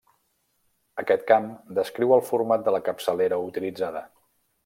[1.01, 1.45] Aquest camp
[1.81, 4.05] descriu el format de la capçalera utilitzada.